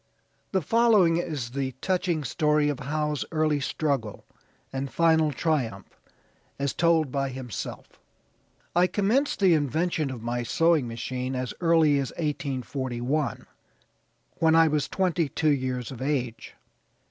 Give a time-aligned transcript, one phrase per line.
[0.51, 4.25] The following is the touching story of Howe's early struggle
[4.73, 6.01] and final triumph
[6.57, 7.99] as told by himself:
[8.75, 13.45] "I commenced the invention of my sewing machine as early as 1841,
[14.39, 16.55] when I was twenty two years of age.